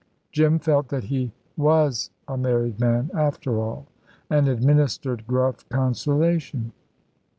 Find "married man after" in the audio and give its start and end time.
2.35-3.59